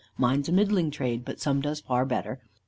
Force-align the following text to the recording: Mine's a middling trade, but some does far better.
Mine's 0.17 0.49
a 0.49 0.51
middling 0.51 0.89
trade, 0.89 1.23
but 1.23 1.39
some 1.39 1.61
does 1.61 1.79
far 1.79 2.05
better. 2.05 2.39